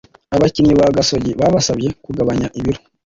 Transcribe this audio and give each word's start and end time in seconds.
Abakinnyi 0.35 0.73
ba 0.79 0.87
Gasogi 0.97 1.31
babasabye 1.39 1.89
kugabanya 2.03 2.47
ibiro 2.59 2.81